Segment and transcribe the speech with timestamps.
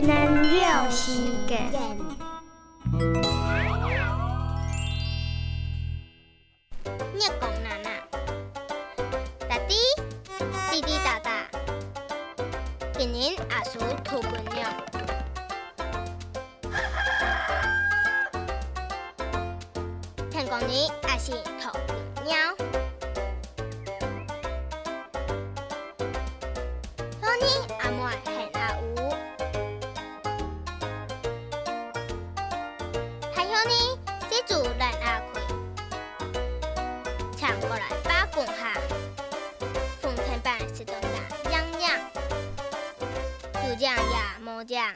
[0.00, 1.12] 有时
[1.46, 1.70] 间。
[7.14, 8.02] 聂公奶奶，
[9.48, 9.74] 大弟，
[10.70, 11.30] 弟弟大大，
[12.98, 14.70] 今年阿叔土姑娘，
[20.30, 21.92] 听讲你也是土姑
[22.24, 22.56] 娘，
[27.20, 27.44] 昨天
[33.68, 33.98] 呢，
[34.30, 35.42] 这主人阿亏。
[37.36, 38.74] 抢过来把滚下，
[40.00, 42.00] 风尘板石头上样样，
[43.68, 44.94] 有酱也没酱。